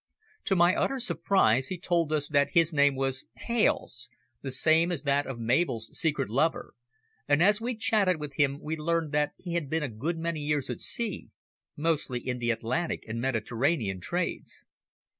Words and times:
To 0.45 0.55
my 0.55 0.73
utter 0.75 0.97
surprise 0.97 1.67
he 1.67 1.77
told 1.77 2.11
us 2.11 2.27
that 2.29 2.53
his 2.55 2.73
name 2.73 2.95
was 2.95 3.27
Hales 3.35 4.09
the 4.41 4.49
same 4.49 4.91
as 4.91 5.03
that 5.03 5.27
of 5.27 5.37
Mabel's 5.37 5.95
secret 5.95 6.27
lover, 6.27 6.73
and 7.27 7.43
as 7.43 7.61
we 7.61 7.75
chatted 7.75 8.19
with 8.19 8.33
him 8.33 8.59
we 8.59 8.75
learned 8.75 9.11
that 9.11 9.33
he 9.37 9.53
had 9.53 9.69
been 9.69 9.83
a 9.83 9.89
good 9.89 10.17
many 10.17 10.39
years 10.39 10.71
at 10.71 10.79
sea, 10.79 11.29
mostly 11.77 12.19
in 12.19 12.39
the 12.39 12.49
Atlantic 12.49 13.03
and 13.07 13.21
Mediterranean 13.21 13.99
trades. 14.01 14.65